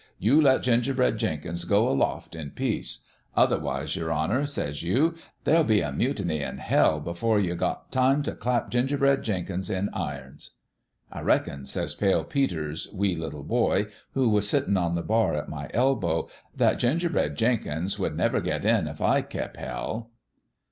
[0.17, 3.05] You let Ginger bread Jenkins go Aloft in peace.
[3.35, 6.57] Otherwise, 198 A LITTLE ABOUT LIFE Your Honour," says you," there'll be a mutiny in
[6.57, 10.55] hell before you got time t' clap Gingerbread Jenkins in irons."
[11.11, 15.49] "'I reckon,' says Pale Peter's wee little boy, who was sittin' on the bar at
[15.49, 20.09] my elbow, * that Gingerbread Jenkins would never get in if /kep' hell.'